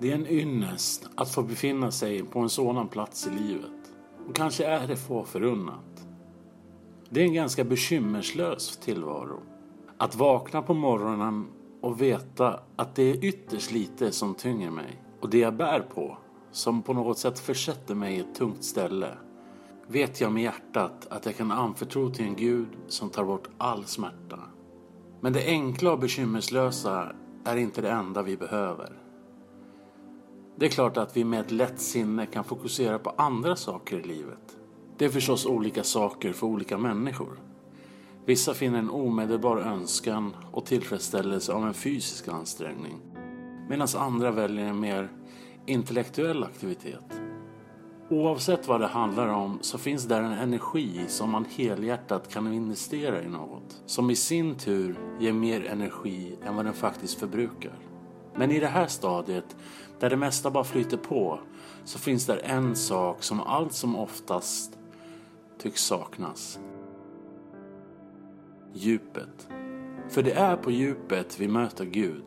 [0.00, 3.92] Det är en ynnest att få befinna sig på en sådan plats i livet.
[4.28, 6.06] Och kanske är det få förunnat.
[7.10, 9.40] Det är en ganska bekymmerslös tillvaro.
[9.98, 11.46] Att vakna på morgonen
[11.80, 15.02] och veta att det är ytterst lite som tynger mig.
[15.20, 16.18] Och det jag bär på,
[16.52, 19.18] som på något sätt försätter mig i ett tungt ställe.
[19.86, 23.84] Vet jag med hjärtat att jag kan anförtro till en Gud som tar bort all
[23.84, 24.40] smärta.
[25.20, 27.12] Men det enkla och bekymmerslösa
[27.44, 29.07] är inte det enda vi behöver.
[30.58, 34.02] Det är klart att vi med ett lätt sinne kan fokusera på andra saker i
[34.02, 34.56] livet.
[34.96, 37.40] Det är förstås olika saker för olika människor.
[38.26, 43.00] Vissa finner en omedelbar önskan och tillfredsställelse av en fysisk ansträngning.
[43.68, 45.08] Medan andra väljer en mer
[45.66, 47.20] intellektuell aktivitet.
[48.10, 53.22] Oavsett vad det handlar om så finns där en energi som man helhjärtat kan investera
[53.22, 53.82] i något.
[53.86, 57.78] Som i sin tur ger mer energi än vad den faktiskt förbrukar.
[58.38, 59.56] Men i det här stadiet,
[60.00, 61.40] där det mesta bara flyter på,
[61.84, 64.78] så finns där en sak som allt som oftast
[65.58, 66.60] tycks saknas.
[68.72, 69.48] Djupet.
[70.08, 72.24] För det är på djupet vi möter Gud.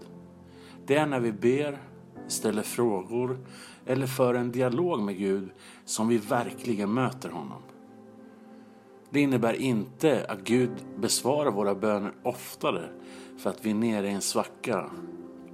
[0.86, 1.82] Det är när vi ber,
[2.28, 3.40] ställer frågor
[3.86, 5.50] eller för en dialog med Gud
[5.86, 7.62] som vi verkligen möter honom.
[9.10, 12.90] Det innebär inte att Gud besvarar våra böner oftare
[13.38, 14.90] för att vi är nere i en svacka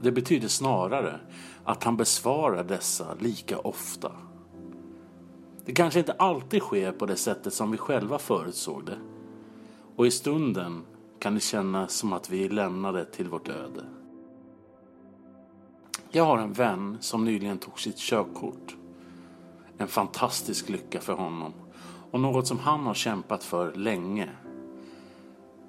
[0.02, 1.19] det betyder snarare
[1.63, 4.12] att han besvarar dessa lika ofta.
[5.66, 8.97] Det kanske inte alltid sker på det sättet som vi själva förutsåg det.
[9.96, 10.81] Och i stunden
[11.19, 13.86] kan det kännas som att vi är lämnade till vårt öde.
[16.09, 18.75] Jag har en vän som nyligen tog sitt körkort.
[19.78, 21.53] En fantastisk lycka för honom
[22.12, 24.30] och något som han har kämpat för länge.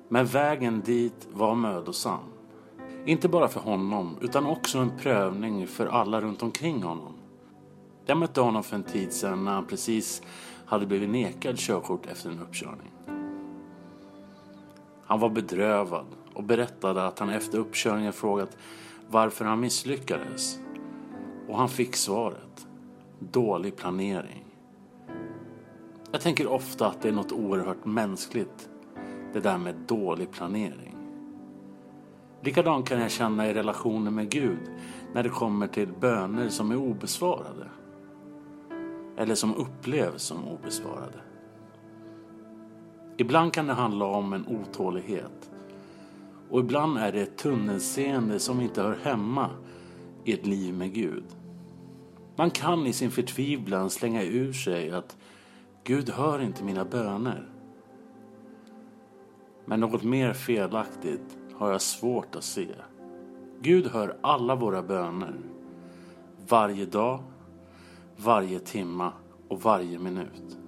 [0.08, 2.37] Men vägen dit var mödosam.
[3.04, 7.12] Inte bara för honom, utan också en prövning för alla runt omkring honom.
[8.06, 10.22] Jag mötte honom för en tid sedan när han precis
[10.66, 12.92] hade blivit nekad körkort efter en uppkörning.
[15.04, 18.56] Han var bedrövad och berättade att han efter uppkörningen frågat
[19.08, 20.58] varför han misslyckades.
[21.48, 22.66] Och han fick svaret.
[23.18, 24.44] Dålig planering.
[26.12, 28.68] Jag tänker ofta att det är något oerhört mänskligt.
[29.32, 30.87] Det där med dålig planering.
[32.42, 34.70] Likadant kan jag känna i relationen med Gud
[35.14, 37.68] när det kommer till böner som är obesvarade.
[39.16, 41.18] Eller som upplevs som obesvarade.
[43.16, 45.50] Ibland kan det handla om en otålighet.
[46.50, 49.50] Och ibland är det ett tunnelseende som inte hör hemma
[50.24, 51.24] i ett liv med Gud.
[52.36, 55.16] Man kan i sin förtvivlan slänga ur sig att
[55.84, 57.48] Gud hör inte mina böner.
[59.64, 62.68] Men något mer felaktigt har jag svårt att se.
[63.60, 65.34] Gud hör alla våra böner.
[66.48, 67.20] Varje dag,
[68.16, 69.12] varje timma
[69.48, 70.58] och varje minut.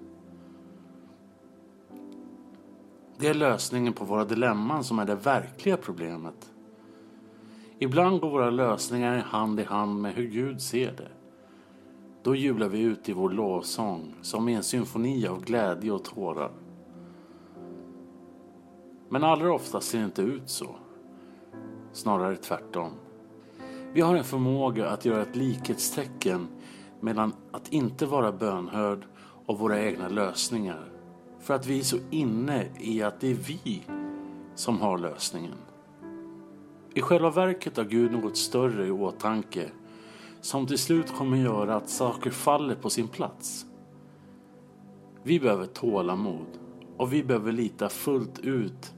[3.18, 6.52] Det är lösningen på våra dilemman som är det verkliga problemet.
[7.78, 11.08] Ibland går våra lösningar hand i hand med hur Gud ser det.
[12.22, 16.50] Då jublar vi ut i vår lovsång som i en symfoni av glädje och tårar.
[19.08, 20.74] Men allra oftast ser det inte ut så.
[21.92, 22.92] Snarare tvärtom.
[23.92, 26.48] Vi har en förmåga att göra ett likhetstecken
[27.00, 29.04] mellan att inte vara bönhörd
[29.46, 30.92] och våra egna lösningar.
[31.40, 33.82] För att vi är så inne i att det är vi
[34.54, 35.56] som har lösningen.
[36.94, 39.70] I själva verket har Gud något större i åtanke
[40.40, 43.66] som till slut kommer göra att saker faller på sin plats.
[45.22, 46.46] Vi behöver tålamod
[46.96, 48.94] och vi behöver lita fullt ut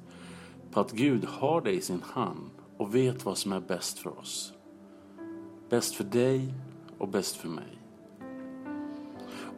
[0.73, 2.51] på att Gud har det i sin hand
[2.83, 4.53] och vet vad som är bäst för oss.
[5.69, 6.55] Bäst för dig
[6.99, 7.79] och bäst för mig.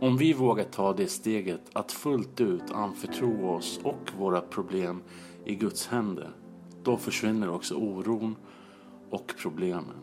[0.00, 5.02] Om vi vågar ta det steget att fullt ut anförtro oss och våra problem
[5.44, 6.30] i Guds händer,
[6.82, 8.36] då försvinner också oron
[9.10, 9.96] och problemen.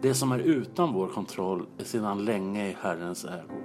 [0.00, 3.60] Det som är utan vår kontroll är sedan länge i Herrens ägo.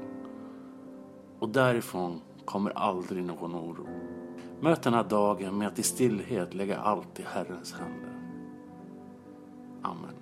[1.40, 4.15] Och därifrån kommer aldrig någon oro.
[4.62, 8.12] Möt den här dagen med att i stillhet lägga allt i Herrens händer.
[9.84, 10.16] Amen.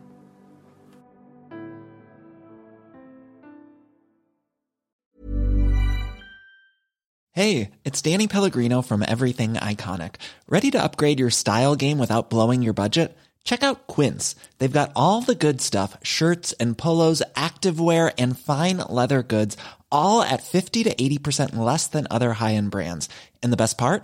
[7.35, 10.15] Hey, it's Danny Pellegrino from Everything Iconic.
[10.47, 13.17] Ready to upgrade your style game without blowing your budget?
[13.43, 14.35] Check out Quince.
[14.59, 19.57] They've got all the good stuff shirts and polos, activewear, and fine leather goods,
[19.91, 23.09] all at 50 to 80% less than other high end brands.
[23.41, 24.03] And the best part?